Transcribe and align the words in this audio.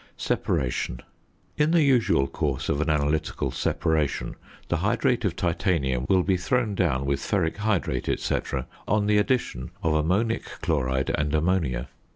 ~Separation.~ 0.17 1.01
In 1.57 1.69
the 1.69 1.83
usual 1.83 2.25
course 2.25 2.69
of 2.69 2.81
an 2.81 2.89
analytical 2.89 3.51
separation 3.51 4.33
the 4.67 4.77
hydrate 4.77 5.23
of 5.25 5.35
titanium 5.35 6.07
will 6.09 6.23
be 6.23 6.37
thrown 6.37 6.73
down 6.73 7.05
with 7.05 7.19
ferric 7.19 7.57
hydrate, 7.57 8.19
&c., 8.19 8.39
on 8.87 9.05
the 9.05 9.19
addition 9.19 9.69
of 9.83 9.93
ammonic 9.93 10.45
chloride 10.63 11.11
and 11.11 11.35
ammonia. 11.35 11.87